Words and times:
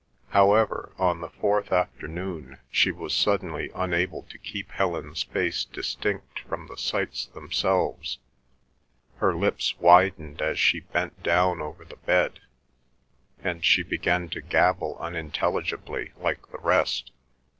However, 0.29 0.93
on 0.97 1.21
the 1.21 1.29
fourth 1.29 1.71
afternoon 1.71 2.57
she 2.71 2.89
was 2.89 3.13
suddenly 3.13 3.69
unable 3.75 4.23
to 4.31 4.39
keep 4.39 4.71
Helen's 4.71 5.21
face 5.21 5.63
distinct 5.63 6.39
from 6.39 6.65
the 6.65 6.75
sights 6.75 7.27
themselves; 7.27 8.17
her 9.17 9.35
lips 9.35 9.77
widened 9.77 10.41
as 10.41 10.57
she 10.59 10.79
bent 10.79 11.21
down 11.21 11.61
over 11.61 11.85
the 11.85 11.97
bed, 11.97 12.39
and 13.43 13.63
she 13.63 13.83
began 13.83 14.27
to 14.29 14.41
gabble 14.41 14.97
unintelligibly 14.97 16.13
like 16.17 16.51
the 16.51 16.57
rest. 16.57 17.11